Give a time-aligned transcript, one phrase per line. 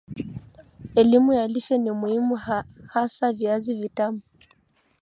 [0.95, 2.39] Elimu ya Lishe ni muhimu
[2.87, 4.21] hasa Viazi Vitamu